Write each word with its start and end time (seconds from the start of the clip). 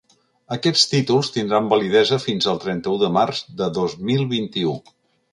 Aquests 0.53 0.85
títols 0.93 1.27
tindran 1.35 1.67
validesa 1.73 2.17
fins 2.23 2.47
al 2.53 2.61
trenta-u 2.63 2.97
de 3.01 3.09
març 3.17 3.41
de 3.59 3.67
dos 3.75 3.95
mil 4.09 4.25
vint-i-u. 4.33 4.73